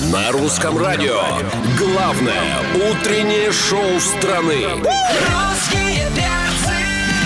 [0.00, 1.20] На русском радио.
[1.76, 2.58] Главное
[2.90, 4.64] утреннее шоу страны.
[4.76, 6.08] Русские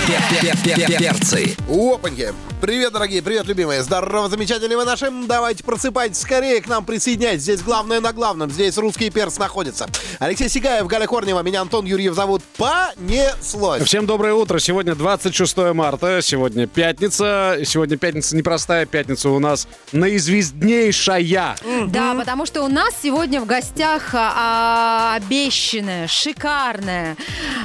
[0.05, 1.57] Перцы.
[1.67, 2.35] Опаньки!
[2.61, 3.83] Привет, дорогие, привет, любимые!
[3.83, 5.11] Здорово, замечательные вы наши!
[5.27, 7.43] Давайте просыпайтесь скорее, к нам присоединяйтесь.
[7.43, 9.87] Здесь главное на главном, здесь русский перс находится.
[10.19, 12.43] Алексей Сигаев, Галя Корнева, меня Антон Юрьев зовут.
[12.57, 13.83] Понеслось!
[13.83, 14.59] Всем доброе утро.
[14.59, 17.59] Сегодня 26 марта, сегодня пятница.
[17.65, 21.57] Сегодня пятница непростая пятница у нас наизвезднейшая.
[21.89, 27.17] Да, потому что у нас сегодня в гостях а, обещанная, шикарная,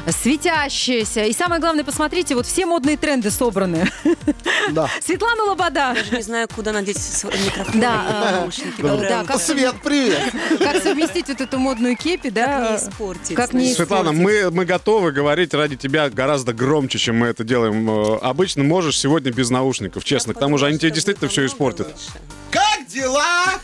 [0.10, 1.24] светящаяся.
[1.24, 3.90] И самое главное, посмотрите, вот все модные тренды собраны.
[4.72, 4.88] Да.
[5.02, 5.94] Светлана Лобода.
[5.96, 8.82] Даже не знаю, куда надеть свой микрофон Да, а, наушники.
[8.82, 9.40] да, как-.
[9.42, 10.22] Свет, привет!
[10.60, 12.46] Как совместить вот эту модную кепи, да?
[12.46, 13.74] Как не испортить, Как не.
[13.74, 17.90] Светлана, мы, мы готовы говорить ради тебя гораздо громче, чем мы это делаем.
[17.90, 20.34] Э, Обычно можешь сегодня без наушников, честно.
[20.34, 21.88] К тому же они тебе действительно все испортят.
[21.88, 22.20] лучше.
[22.52, 23.60] Как дела?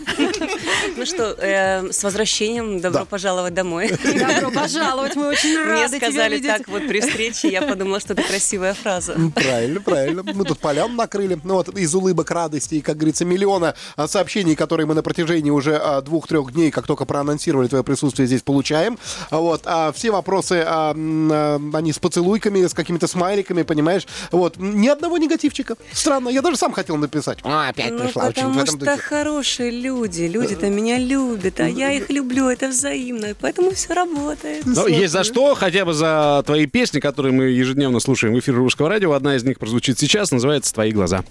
[0.98, 3.90] Ну что, э, с возвращением, добро пожаловать домой.
[3.90, 6.49] Добро пожаловать, мы очень Мне рады тебя сказали видеть.
[6.49, 9.16] так вот при встрече, я подумала, что это красивая фраза.
[9.34, 10.24] Правильно, правильно.
[10.24, 11.40] Мы тут поляну накрыли.
[11.44, 15.49] Ну вот из улыбок радости и, как говорится, миллиона а, сообщений, которые мы на протяжении
[15.49, 18.98] уже а, двух-трех дней, как только проанонсировали твое присутствие здесь, получаем.
[19.30, 19.62] А Вот.
[19.66, 24.08] А все вопросы, а, м, а, они с поцелуйками, с какими-то смайликами, понимаешь?
[24.32, 24.58] Вот.
[24.58, 25.76] Ни одного негативчика.
[25.92, 26.30] Странно.
[26.30, 27.40] Я даже сам хотел написать.
[27.44, 28.27] А, опять Ну, пришла.
[28.27, 28.92] Очень в потому этом что духе.
[29.16, 34.66] Хорошие люди, люди-то меня любят, а я их люблю, это взаимно, поэтому все работает.
[34.66, 38.58] Но есть за что, хотя бы за твои песни, которые мы ежедневно слушаем в эфире
[38.58, 39.13] Русского радио.
[39.13, 41.24] Одна из них прозвучит сейчас, называется «Твои глаза».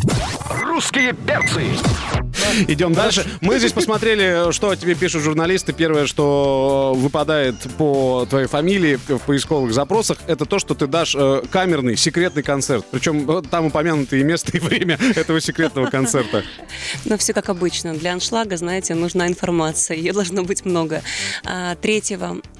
[0.62, 1.62] Русские перцы.
[2.68, 3.24] Идем дальше.
[3.40, 5.72] Мы здесь посмотрели, что о тебе пишут журналисты.
[5.72, 11.42] Первое, что выпадает по твоей фамилии в поисковых запросах, это то, что ты дашь э,
[11.50, 12.84] камерный, секретный концерт.
[12.90, 16.42] Причем э, там упомянуты и место, и время этого секретного концерта.
[17.04, 17.73] Но все как обычно.
[17.82, 19.96] Для аншлага, знаете, нужна информация.
[19.96, 21.02] Ее должно быть много.
[21.44, 22.02] А, 3,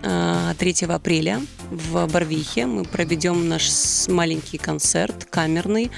[0.02, 3.70] а, 3 апреля в Барвихе мы проведем наш
[4.08, 5.90] маленький концерт, камерный.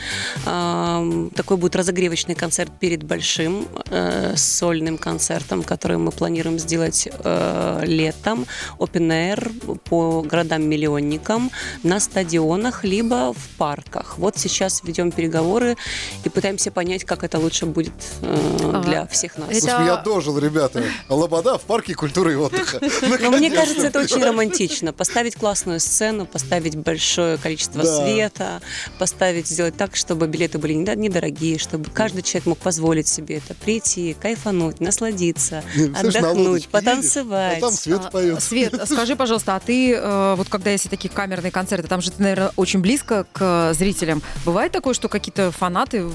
[0.45, 7.83] А, Такой будет разогревочный концерт перед большим э, сольным концертом, который мы планируем сделать э,
[7.85, 8.47] летом.
[8.79, 11.51] Open Air по городам-миллионникам
[11.83, 14.19] на стадионах, либо в парках.
[14.19, 15.77] Вот сейчас ведем переговоры
[16.25, 19.49] и пытаемся понять, как это лучше будет э, всех нас.
[19.51, 20.83] это- Слушай, я дожил, ребята.
[21.09, 22.81] Лобода в парке культуры и отдыха.
[23.21, 24.93] Но мне кажется, это очень романтично.
[24.93, 28.61] Поставить классную сцену, поставить большое количество света,
[28.99, 33.55] поставить, сделать так, чтобы билеты были недо- недорогие, чтобы каждый человек мог позволить себе это
[33.55, 35.63] прийти, кайфануть, насладиться,
[35.95, 37.59] отдохнуть, лодочке потанцевать.
[37.59, 38.43] А там свет А, поет.
[38.43, 42.23] Свет, скажи, пожалуйста, а ты, э, вот когда есть такие камерные концерты, там же ты,
[42.23, 44.23] наверное, очень близко к э, зрителям.
[44.45, 46.11] Бывает такое, что какие-то фанаты, э,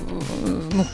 [0.74, 0.86] ну,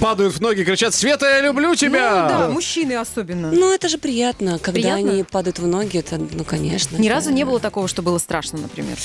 [0.00, 3.50] Падают в ноги, кричат «Света, я люблю ну тебя!» да, мужчины особенно.
[3.52, 5.10] Ну, это же приятно, когда Приятно?
[5.12, 6.96] они падают в ноги, это, ну, конечно.
[6.96, 8.96] Ни это- разу не было такого, что было страшно, например.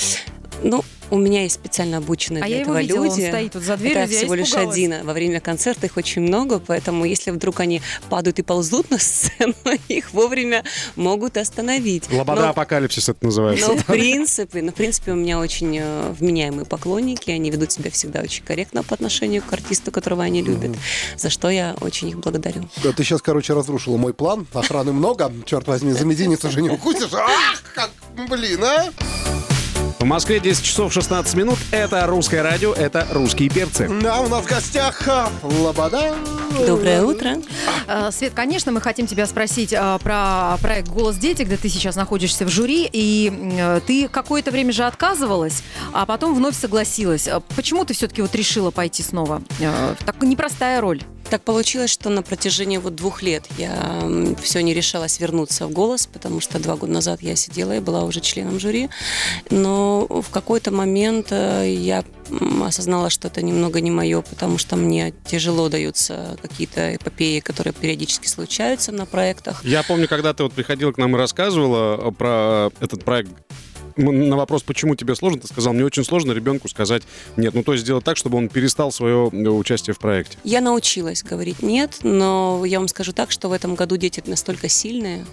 [0.63, 3.27] Ну, у меня есть специально обученные А для я его этого видела, он люди.
[3.29, 5.05] стоит вот за дверью, это я всего лишь один.
[5.05, 9.53] Во время концерта их очень много, поэтому если вдруг они падают и ползут на сцену,
[9.87, 10.63] их вовремя
[10.97, 12.11] могут остановить.
[12.11, 13.67] Лобода Но- апокалипсис это называется.
[13.69, 17.89] но в принципе, ну, в принципе, у меня очень э, вменяемые поклонники, они ведут себя
[17.89, 20.75] всегда очень корректно по отношению к артисту, которого они любят,
[21.15, 22.67] за что я очень их благодарю.
[22.83, 24.45] Да, ты сейчас, короче, разрушила мой план.
[24.53, 25.31] Охраны много.
[25.45, 27.13] Черт возьми, за мизинец уже не укусишь.
[27.13, 27.91] Ах, как,
[28.29, 28.91] блин, а!
[29.99, 31.57] В Москве 10 часов 16 минут.
[31.71, 33.89] Это русское радио, это русские перцы.
[34.01, 36.15] Да, у нас в гостях а, Лобода.
[36.67, 37.37] Доброе утро.
[37.87, 41.95] Э, Свет, конечно, мы хотим тебя спросить э, про проект «Голос дети», где ты сейчас
[41.95, 45.63] находишься в жюри, и э, ты какое-то время же отказывалась,
[45.93, 47.27] а потом вновь согласилась.
[47.55, 49.41] Почему ты все-таки вот решила пойти снова?
[50.05, 51.01] Так непростая роль.
[51.29, 54.01] Так получилось, что на протяжении вот двух лет я
[54.41, 58.05] все не решалась вернуться в голос, потому что два года назад я сидела и была
[58.05, 58.89] уже членом жюри.
[59.49, 62.05] Но в какой-то момент э, я
[62.63, 68.27] осознала, что это немного не мое, потому что мне тяжело даются какие-то эпопеи, которые периодически
[68.27, 69.63] случаются на проектах.
[69.65, 73.31] Я помню, когда ты вот приходила к нам и рассказывала про этот проект
[73.97, 77.03] на вопрос, почему тебе сложно, ты сказал, мне очень сложно ребенку сказать
[77.35, 77.53] нет.
[77.53, 80.37] Ну, то есть сделать так, чтобы он перестал свое участие в проекте.
[80.43, 84.69] Я научилась говорить нет, но я вам скажу так, что в этом году дети настолько
[84.69, 85.25] сильные,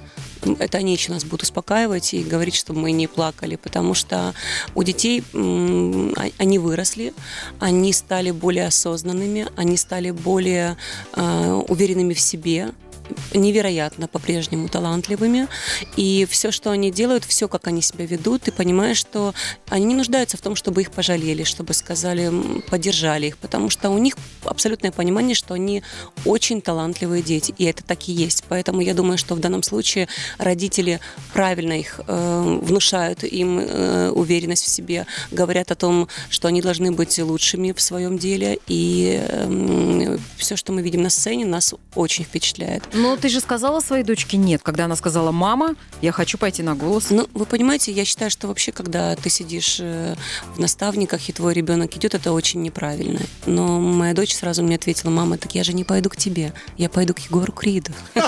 [0.58, 4.34] это они еще нас будут успокаивать и говорить, чтобы мы не плакали, потому что
[4.74, 7.14] у детей а- они выросли,
[7.60, 10.76] они стали более осознанными, они стали более
[11.14, 12.70] э, уверенными в себе,
[13.32, 15.48] невероятно по-прежнему талантливыми.
[15.96, 19.34] И все, что они делают, все, как они себя ведут, ты понимаешь, что
[19.68, 22.30] они не нуждаются в том, чтобы их пожалели, чтобы сказали,
[22.68, 25.82] поддержали их, потому что у них абсолютное понимание, что они
[26.24, 28.44] очень талантливые дети, и это так и есть.
[28.48, 30.08] Поэтому я думаю, что в данном случае
[30.38, 31.00] родители
[31.32, 36.92] правильно их э, внушают им э, уверенность в себе, говорят о том, что они должны
[36.92, 42.24] быть лучшими в своем деле, и э, все, что мы видим на сцене, нас очень
[42.24, 42.84] впечатляет.
[42.94, 46.74] Но ты же сказала своей дочке нет, когда она сказала, мама, я хочу пойти на
[46.74, 47.10] голос.
[47.10, 50.14] Ну, вы понимаете, я считаю, что вообще, когда ты сидишь э,
[50.54, 53.20] в наставниках, и твой ребенок идет, это очень неправильно.
[53.46, 56.88] Но моя дочь сразу мне ответила, мама, так я же не пойду к тебе, я
[56.88, 57.92] пойду к Егору Криду.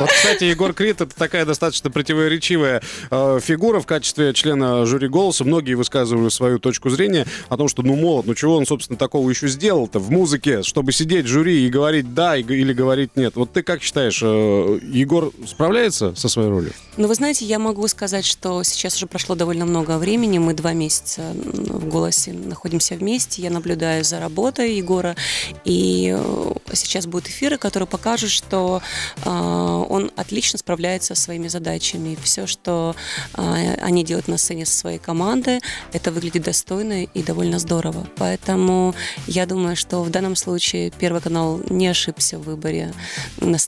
[0.00, 5.44] Вот, кстати, Егор Крид это такая достаточно противоречивая э, фигура в качестве члена жюри голоса.
[5.44, 9.30] Многие высказывали свою точку зрения о том, что ну молод, ну чего он, собственно, такого
[9.30, 13.36] еще сделал-то в музыке, чтобы сидеть в жюри и говорить да и, или говорить нет.
[13.36, 16.72] Вот ты как считаешь, э, Егор справляется со своей ролью?
[16.96, 20.38] Ну, вы знаете, я могу сказать, что сейчас уже прошло довольно много времени.
[20.38, 23.42] Мы два месяца в «Голосе» находимся вместе.
[23.42, 25.16] Я наблюдаю за работой Егора.
[25.64, 28.80] И э, сейчас будут эфиры, которые покажут, что
[29.24, 32.16] э, он отлично справляется со своими задачами.
[32.22, 32.96] Все, что
[33.36, 35.60] э, они делают на сцене со своей командой,
[35.92, 38.06] это выглядит достойно и довольно здорово.
[38.16, 38.94] Поэтому
[39.26, 42.94] я думаю, что в данном случае Первый канал не ошибся в выборе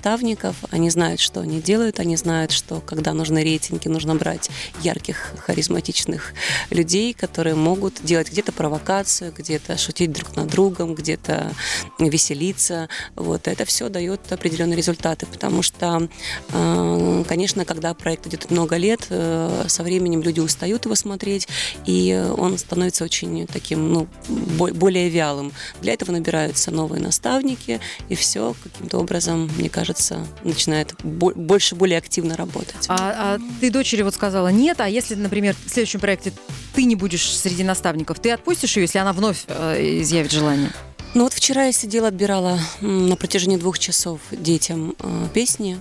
[0.07, 0.57] наставников.
[0.71, 4.51] Они знают, что они делают, они знают, что когда нужны рейтинги, нужно брать
[4.83, 6.33] ярких, харизматичных
[6.71, 11.51] людей, которые могут делать где-то провокацию, где-то шутить друг над другом, где-то
[11.99, 12.89] веселиться.
[13.17, 16.09] Вот это все дает определенные результаты, потому что,
[16.53, 21.49] э, конечно, когда проект идет много лет, э, со временем люди устают его смотреть,
[21.85, 25.53] и он становится очень таким, ну, более вялым.
[25.83, 29.96] Для этого набираются новые наставники, и все каким-то образом, мне кажется,
[30.45, 32.87] начинает больше, более активно работать.
[32.89, 36.33] А, а ты дочери вот сказала нет, а если, например, в следующем проекте
[36.75, 40.71] ты не будешь среди наставников, ты отпустишь ее, если она вновь э, изъявит желание?
[41.15, 45.79] Ну вот вчера я сидела, отбирала на протяжении двух часов детям э, песни.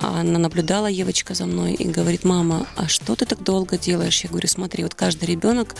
[0.00, 4.20] Она наблюдала, Евочка, за мной и говорит, мама, а что ты так долго делаешь?
[4.22, 5.74] Я говорю, смотри, вот каждый ребенок,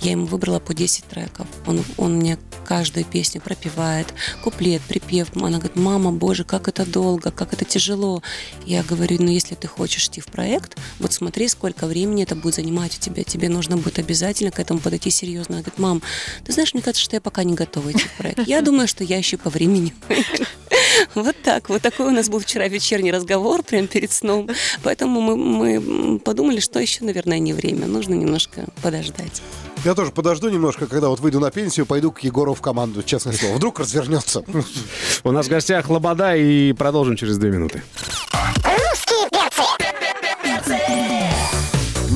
[0.00, 1.46] я ему выбрала по 10 треков.
[1.66, 5.36] Он, он мне каждую песню пропевает, куплет, припев.
[5.36, 8.22] Она говорит, мама, боже, как это долго, как это тяжело.
[8.64, 12.54] Я говорю, ну если ты хочешь идти в проект, вот смотри, сколько времени это будет
[12.54, 13.24] занимать у тебя.
[13.24, 15.56] Тебе нужно будет обязательно к этому подойти серьезно.
[15.56, 16.02] Она говорит, мам,
[16.44, 18.46] ты знаешь, мне кажется, что я пока не готова идти в проект.
[18.46, 19.92] Я думаю, что я еще по времени.
[21.14, 21.68] Вот так.
[21.68, 24.48] Вот такой у нас был вчера вечерний разговор прямо перед сном.
[24.82, 27.86] Поэтому мы, мы подумали, что еще, наверное, не время.
[27.86, 29.42] Нужно немножко подождать.
[29.84, 33.34] Я тоже подожду немножко, когда вот выйду на пенсию, пойду к Егору в команду, честное
[33.34, 33.56] слово.
[33.56, 34.42] Вдруг развернется.
[35.24, 37.82] У нас в гостях Лобода и продолжим через две минуты.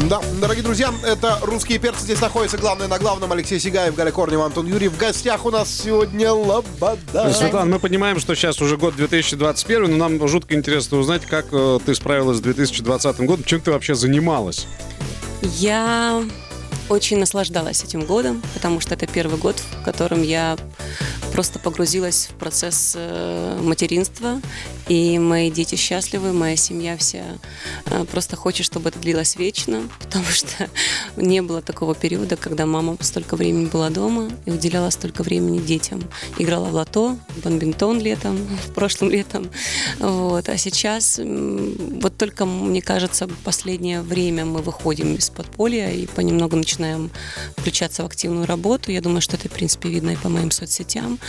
[0.09, 2.01] Да, дорогие друзья, это «Русские перцы».
[2.01, 4.89] Здесь находится главное на главном Алексей Сигаев, Галя Корнева, Антон Юрий.
[4.89, 7.31] В гостях у нас сегодня Лобода.
[7.35, 11.79] Светлана, мы понимаем, что сейчас уже год 2021, но нам жутко интересно узнать, как э,
[11.85, 14.67] ты справилась с 2020 годом, чем ты вообще занималась?
[15.43, 16.25] Я
[16.89, 20.57] очень наслаждалась этим годом, потому что это первый год, в котором я
[21.39, 24.43] просто погрузилась в процесс э, материнства,
[24.89, 27.23] и мои дети счастливы, моя семья вся
[27.85, 30.69] э, просто хочет, чтобы это длилось вечно, потому что
[31.17, 36.03] не было такого периода, когда мама столько времени была дома и уделяла столько времени детям.
[36.39, 38.37] Играла в лото, в бадминтон летом,
[38.67, 39.49] в прошлом летом.
[40.01, 40.49] Вот.
[40.49, 47.13] А сейчас, вот только, мне кажется, последнее время мы выходим из подполья и понемногу начинаем
[47.57, 48.91] включаться в активную работу.
[48.91, 51.21] Я думаю, что это, в принципе, видно и по моим соцсетям.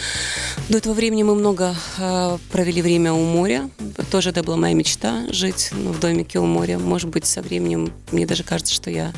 [0.70, 3.70] До этого времени мы много э, провели время у моря.
[4.12, 6.78] Тоже это была моя мечта жить ну, в домике у моря.
[6.78, 9.12] Может быть, со временем мне даже кажется, что я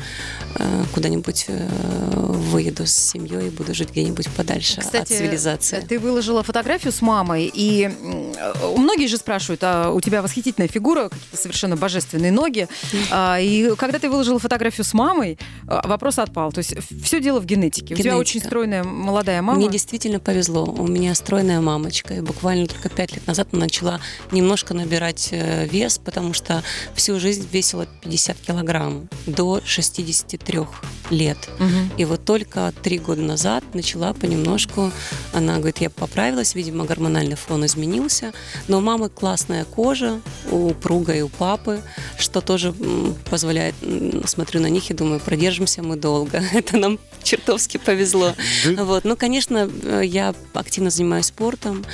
[0.56, 1.68] э, куда-нибудь э,
[2.16, 5.80] выеду с семьей и буду жить где-нибудь подальше Кстати, от цивилизации.
[5.80, 7.90] Ты выложила фотографию с мамой, и
[8.76, 12.68] многие же спрашивают, а у тебя восхитительная фигура, какие-то совершенно божественные ноги.
[13.10, 16.52] А, и когда ты выложила фотографию с мамой, а, вопрос отпал.
[16.52, 17.94] То есть все дело в генетике.
[17.94, 18.00] Генетика.
[18.00, 19.58] У тебя очень стройная молодая мама.
[19.58, 20.61] Мне действительно повезло.
[20.64, 22.14] У меня стройная мамочка.
[22.14, 24.00] И буквально только пять лет назад она начала
[24.30, 26.62] немножко набирать э, вес, потому что
[26.94, 30.60] всю жизнь весила 50 килограмм до 63
[31.10, 31.38] лет.
[31.58, 31.98] Угу.
[31.98, 34.90] И вот только три года назад начала понемножку,
[35.32, 38.32] она говорит, я поправилась, видимо, гормональный фон изменился,
[38.68, 41.80] но у мамы классная кожа, у пруга и у папы,
[42.18, 42.74] что тоже
[43.30, 43.74] позволяет,
[44.24, 46.42] смотрю на них и думаю, продержимся мы долго.
[46.52, 48.34] Это нам чертовски повезло.
[48.76, 49.04] Вот.
[49.04, 51.84] Ну, конечно, э, я активно занимаюсь спортом,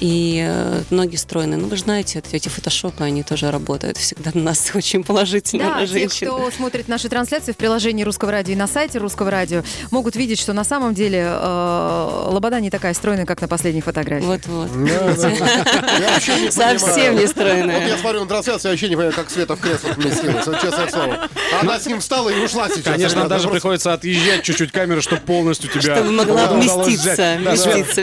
[0.00, 1.58] и э, ноги стройные.
[1.58, 5.64] Ну, вы же знаете, вот эти фотошопы, они тоже работают всегда на нас очень положительно,
[5.64, 9.30] Да, на те, кто смотрит наши трансляции в приложении Русского радио и на сайте Русского
[9.30, 13.80] радио, могут видеть, что на самом деле э, Лобода не такая стройная, как на последней
[13.80, 14.24] фотографии.
[14.24, 14.70] Вот-вот.
[14.76, 17.88] Не Совсем не Вот стройная.
[17.88, 20.46] я смотрю на трансляцию, я вообще не понимаю, как Света в кресло поместилась.
[20.46, 21.28] Вот честное слово.
[21.60, 22.84] Она с ним встала и ушла сейчас.
[22.84, 25.96] Конечно, даже приходится отъезжать чуть-чуть камеру, чтобы полностью тебя...
[25.96, 27.38] Чтобы могла вместиться,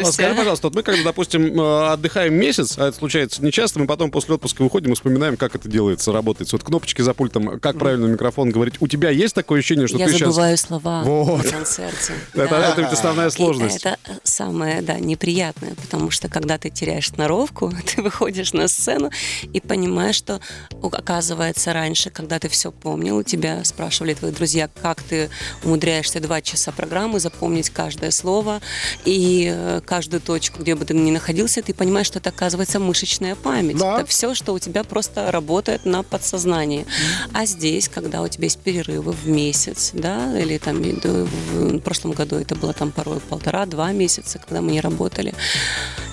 [0.03, 0.23] вот вся.
[0.23, 4.11] Скажи, пожалуйста, вот мы когда, допустим, э, отдыхаем месяц, а это случается нечасто, мы потом
[4.11, 6.51] после отпуска выходим и вспоминаем, как это делается, работает.
[6.51, 8.75] Вот кнопочки за пультом, как правильно микрофон говорить.
[8.79, 10.29] У тебя есть такое ощущение, что Я ты сейчас...
[10.29, 11.43] забываю слова Вот.
[11.45, 12.13] на концерте.
[12.33, 12.69] Это, Да.
[12.71, 13.77] это ведь основная И сложность.
[13.85, 19.11] Это самое, да, неприятное, потому что когда ты теряешь сноровку, ты выходишь на сцену
[19.43, 20.39] и понимаешь, что,
[20.81, 25.29] оказывается, раньше, когда ты все помнил, у тебя спрашивали твои друзья, как ты
[25.63, 28.61] умудряешься два часа программы запомнить каждое слово
[29.05, 33.35] и э, каждую точку, где бы ты ни находился, ты понимаешь, что это, оказывается, мышечная
[33.35, 33.77] память.
[33.77, 33.99] Да.
[33.99, 36.85] Это все, что у тебя просто работает на подсознании.
[37.33, 42.37] А здесь, когда у тебя есть перерывы в месяц, да, или там в прошлом году
[42.37, 45.33] это было там порой полтора-два месяца, когда мы не работали,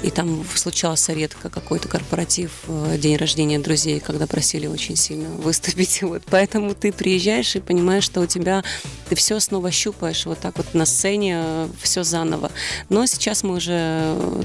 [0.02, 6.02] и там случался редко какой-то корпоратив, э, день рождения друзей, когда просили очень сильно выступить.
[6.08, 6.22] Вот.
[6.30, 8.64] Поэтому ты приезжаешь и понимаешь, что у тебя
[9.08, 12.50] ты все снова щупаешь вот так вот на сцене, все заново.
[12.88, 14.42] Но сейчас мы уже э,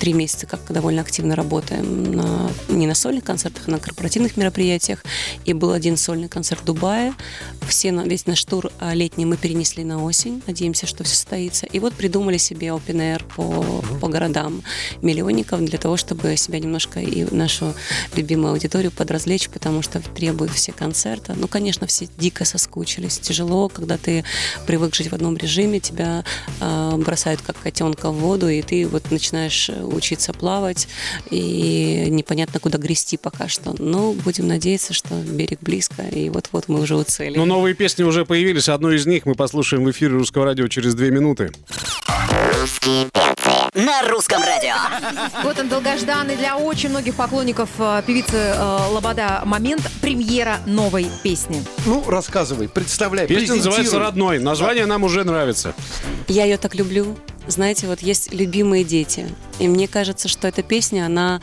[0.00, 5.04] три месяца как довольно активно работаем на, не на сольных концертах, а на корпоративных мероприятиях.
[5.44, 7.14] И был один сольный концерт в Дубае.
[7.68, 10.42] Все, весь наш тур а, летний мы перенесли на осень.
[10.46, 11.66] Надеемся, что все состоится.
[11.66, 14.62] И вот придумали себе open air по, по городам
[15.02, 17.74] миллионников для того, чтобы себя немножко и нашу
[18.14, 21.34] любимую аудиторию подразвлечь, потому что требуют все концерта.
[21.36, 23.18] Ну, конечно, все дико соскучились.
[23.18, 24.24] Тяжело, когда ты
[24.66, 26.24] привык жить в одном режиме, тебя
[26.60, 30.88] а, бросают как котенка в воду, и ты вот начинаешь э, учиться плавать,
[31.30, 33.74] и непонятно, куда грести пока что.
[33.78, 37.36] Но будем надеяться, что берег близко, и вот-вот мы уже у цели.
[37.36, 38.68] Но новые песни уже появились.
[38.68, 41.52] Одну из них мы послушаем в эфире Русского радио через две минуты.
[43.74, 44.74] На русском радио.
[45.42, 51.62] Вот он долгожданный для очень многих поклонников э, певицы э, Лобода момент премьера новой песни.
[51.84, 53.98] Ну, рассказывай, представляй, Песня называется.
[53.98, 54.38] «Родной».
[54.38, 55.74] Название нам уже нравится.
[56.28, 57.16] Я ее так люблю.
[57.46, 59.28] Знаете, вот есть любимые дети.
[59.58, 61.42] И мне кажется, что эта песня, она...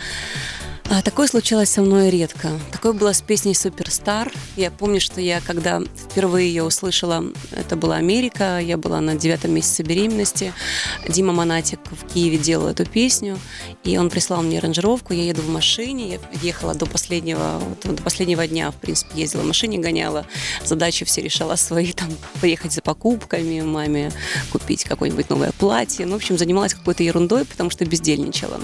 [0.91, 2.49] а, Такое случалось со мной редко.
[2.71, 4.31] Такое было с песней «Суперстар».
[4.57, 9.53] Я помню, что я, когда впервые ее услышала, это была Америка, я была на девятом
[9.53, 10.53] месяце беременности.
[11.07, 13.39] Дима Монатик в Киеве делал эту песню,
[13.85, 15.13] и он прислал мне аранжировку.
[15.13, 19.43] Я еду в машине, я ехала до последнего, вот, до последнего дня, в принципе, ездила
[19.43, 20.25] в машине, гоняла.
[20.65, 22.09] Задачи все решала свои, там,
[22.41, 24.11] поехать за покупками, маме
[24.51, 26.05] купить какое-нибудь новое платье.
[26.05, 28.59] Ну, в общем, занималась какой-то ерундой, потому что бездельничала.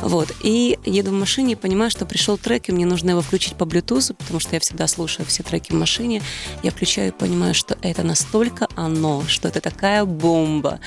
[0.00, 0.32] Вот.
[0.42, 4.14] И еду в машине понимаю, что пришел трек, и мне нужно его включить по Bluetooth,
[4.14, 6.22] потому что я всегда слушаю все треки в машине.
[6.62, 10.78] Я включаю и понимаю, что это настолько оно, что это такая бомба.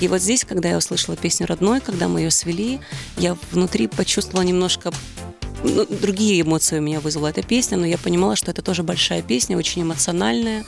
[0.00, 2.78] И вот здесь, когда я услышала песню «Родной», когда мы ее свели,
[3.16, 4.92] я внутри почувствовала немножко
[5.64, 9.22] ну, другие эмоции у меня вызвала эта песня, но я понимала, что это тоже большая
[9.22, 10.64] песня, очень эмоциональная,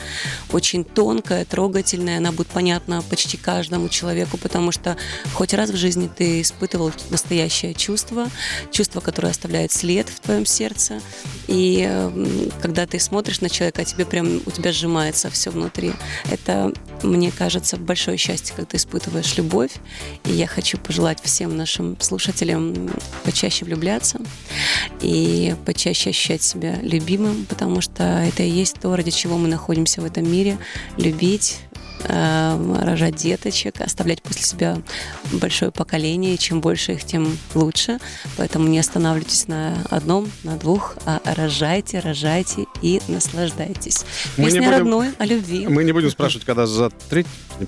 [0.51, 2.17] очень тонкая, трогательная.
[2.17, 4.97] Она будет понятна почти каждому человеку, потому что
[5.33, 8.27] хоть раз в жизни ты испытывал настоящее чувство,
[8.71, 11.01] чувство, которое оставляет след в твоем сердце.
[11.47, 11.89] И
[12.61, 15.93] когда ты смотришь на человека, тебе прям у тебя сжимается все внутри.
[16.29, 19.71] Это, мне кажется, большое счастье, когда ты испытываешь любовь.
[20.25, 22.89] И я хочу пожелать всем нашим слушателям
[23.23, 24.19] почаще влюбляться
[25.01, 30.01] и почаще ощущать себя любимым, потому что это и есть то, ради чего мы находимся
[30.01, 30.57] в этом мире.
[30.97, 31.59] Любить,
[32.07, 34.77] рожать деточек, оставлять после себя
[35.33, 36.37] большое поколение.
[36.37, 37.99] Чем больше их, тем лучше.
[38.37, 44.03] Поэтому не останавливайтесь на одном, на двух, а рожайте, рожайте и наслаждайтесь.
[44.37, 45.67] Мы не Песня будем- родной о любви.
[45.67, 47.27] Мы не будем спрашивать, когда за треть.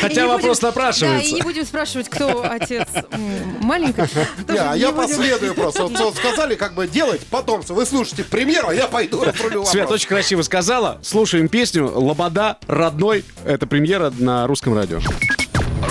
[0.00, 1.34] Хотя не вопрос будем- Да, и напрашивается.
[1.34, 4.04] не будем спрашивать, кто отец м, маленькой.
[4.38, 5.88] Не, Тоже а не я последую просто.
[6.16, 7.74] Сказали, как бы делать потомство.
[7.74, 9.22] Вы слушаете премьеру, а я пойду
[9.66, 10.98] Свет очень красиво сказала.
[11.02, 12.58] Слушаем песню «Лобода.
[12.78, 13.24] Родной».
[13.44, 15.00] Это премьера на русском радио.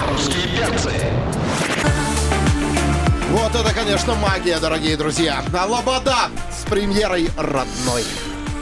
[0.09, 0.91] Русские перцы.
[3.31, 5.43] Вот это, конечно, магия, дорогие друзья.
[5.53, 6.15] А Лобода
[6.49, 8.03] с премьерой родной.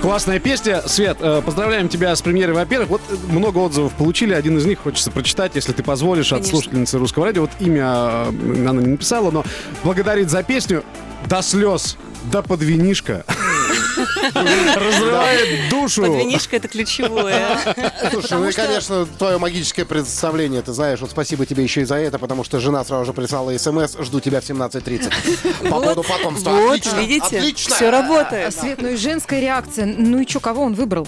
[0.01, 0.81] Классная песня.
[0.87, 2.55] Свет, э, поздравляем тебя с премьерой.
[2.55, 4.33] Во-первых, вот много отзывов получили.
[4.33, 6.51] Один из них хочется прочитать, если ты позволишь, от Конечно.
[6.51, 7.41] слушательницы русского радио.
[7.43, 9.45] Вот имя э, она не написала, но
[9.83, 10.83] благодарит за песню
[11.27, 11.97] до слез,
[12.31, 13.23] до под винишко.
[14.33, 16.01] Разрывает душу.
[16.01, 17.57] Под винишко это ключевое.
[18.11, 21.95] Слушай, ну и, конечно, твое магическое представление, ты знаешь, вот спасибо тебе еще и за
[21.95, 25.69] это, потому что жена сразу же прислала смс, жду тебя в 17.30.
[25.69, 26.51] По поводу потомства.
[26.51, 27.75] Вот, Отлично, видите, отлично.
[27.75, 28.53] все работает.
[28.55, 29.85] Свет, ну и женская реакция.
[29.85, 31.07] Ну и что, кого он выбрал?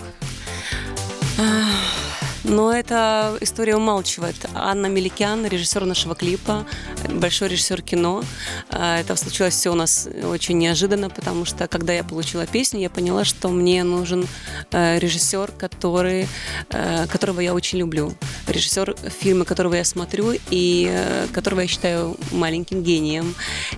[2.47, 4.35] Но эта история умалчивает.
[4.53, 6.65] Анна Меликян, режиссер нашего клипа,
[7.09, 8.23] большой режиссер кино.
[8.69, 12.89] А, Это случилось все у нас очень неожиданно, потому что когда я получила песню, я
[12.89, 14.25] поняла, что мне нужен
[14.71, 16.27] э, режиссер, который,
[16.69, 18.13] э, которого я очень люблю.
[18.47, 23.35] Режиссер, фильмы которого я смотрю и э, которого я считаю маленьким гением.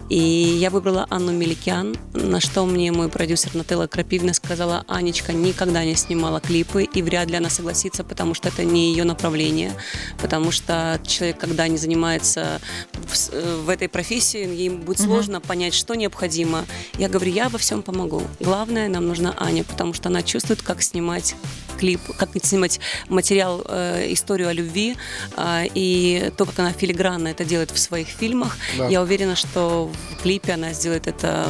[0.10, 5.84] И я выбрала Анну Меликян, на что мне мой продюсер Нателла Крапивна сказала, Анечка никогда
[5.84, 9.74] не снимала клипы, и вряд ли она согласится, потому что это не ее направление,
[10.22, 12.62] потому что человек, когда не занимается
[12.94, 16.66] в, э, в этой профессии, ей будет сложно понять, что необходимо.
[16.98, 18.24] Я говорю, я во всем помогу.
[18.40, 21.36] Главное, нам нужна Аня, потому что она чувствует, как снимать
[21.80, 24.98] клип, как снимать материал, э, историю о любви,
[25.36, 28.58] а, и то, как она филигранно это делает в своих фильмах.
[28.78, 28.88] Да.
[28.88, 31.50] Я уверена, что в клипе она сделает это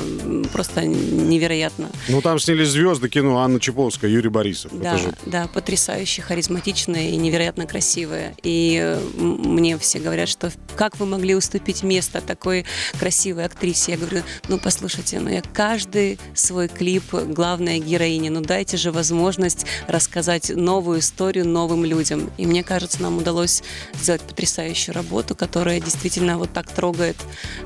[0.53, 1.89] просто невероятно.
[2.07, 4.71] Ну, там снялись звезды кино Анна Чаповская, Юрий Борисов.
[4.73, 8.35] Да, же да, потрясающе, харизматичная и невероятно красивая.
[8.43, 12.65] И э, мне все говорят, что как вы могли уступить место такой
[12.99, 13.93] красивой актрисе?
[13.93, 19.65] Я говорю, ну послушайте, ну я каждый свой клип главная героиня, ну дайте же возможность
[19.87, 20.18] рассказать
[20.55, 22.29] новую историю новым людям.
[22.37, 27.17] И мне кажется, нам удалось сделать потрясающую работу, которая действительно вот так трогает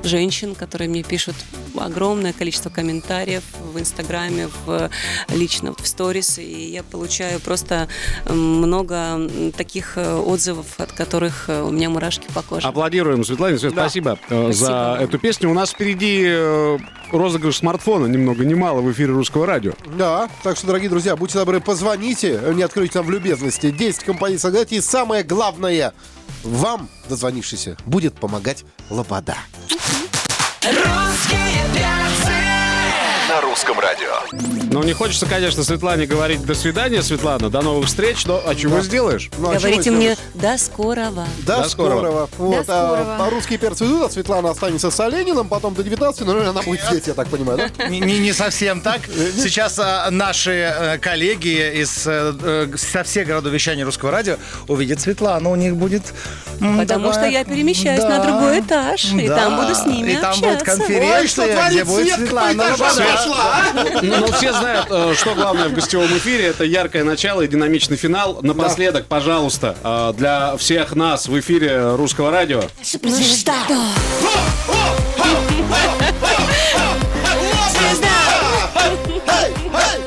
[0.02, 1.36] женщин, которые мне пишут
[1.78, 4.90] огромное количество комментариев в Инстаграме, в,
[5.28, 7.88] лично в сторис, и я получаю просто
[8.28, 12.66] много таких э, отзывов, от которых э, у меня мурашки по коже.
[12.66, 13.58] Аплодируем Светлане.
[13.58, 14.96] Свет, спасибо, э, за Спасибо.
[15.00, 15.50] эту песню.
[15.50, 16.24] У нас впереди
[17.12, 19.72] розыгрыш смартфона, ни много ни мало, в эфире Русского радио.
[19.96, 23.70] Да, так что, дорогие друзья, будьте добры, позвоните, не откройте нам в любезности.
[23.70, 24.76] 10 компаний согласия.
[24.76, 25.92] И самое главное,
[26.42, 29.36] вам, дозвонившийся, будет помогать Лобода.
[33.34, 34.10] На русском радио.
[34.72, 38.80] Но не хочется, конечно, Светлане говорить «до свидания, Светлана, до новых встреч», но а чего
[38.80, 39.30] сделаешь?
[39.38, 40.18] Ну, а Говорите чего мне сделаешь?
[40.34, 41.24] «до скорого».
[41.46, 41.98] До, До скорого.
[42.00, 42.28] скорого.
[42.38, 43.16] Вот, До скорого.
[43.20, 46.62] А, а русские перцы идут, а Светлана останется с Олениным, потом до 19 но она
[46.62, 47.86] будет здесь, я так понимаю, да?
[47.86, 49.02] Не, не- не совсем так.
[49.06, 55.00] Сейчас а, наши э, коллеги из э, э, со всех городов вещания русского радио увидят
[55.00, 55.52] Светлану.
[55.52, 56.02] У них будет...
[56.60, 58.24] м, Потому такая- что я перемещаюсь на Да.
[58.24, 59.36] другой этаж, и Да.
[59.36, 60.64] там буду с ними И там будет общаться.
[60.78, 62.64] конференция, Ой, что где будет Свет, Светлана
[63.44, 64.02] а?
[64.02, 66.46] Ну, ну, все знают, э, что главное в гостевом эфире.
[66.46, 68.38] Это яркое начало и динамичный финал.
[68.42, 72.62] Напоследок, пожалуйста, э, для всех нас в эфире Русского радио.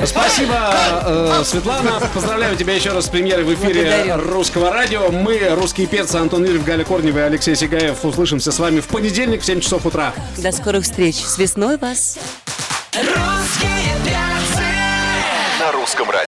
[0.05, 0.73] Спасибо,
[1.05, 1.99] э, Светлана.
[2.13, 4.33] Поздравляю тебя еще раз с премьерой в эфире Благодарю.
[4.33, 5.11] Русского радио.
[5.11, 9.41] Мы, русские перцы, Антон Юрьев, Галя Корнева и Алексей Сигаев, услышимся с вами в понедельник
[9.41, 10.13] в 7 часов утра.
[10.37, 11.15] До скорых встреч.
[11.15, 12.17] С весной вас.
[15.59, 16.26] На русском радио.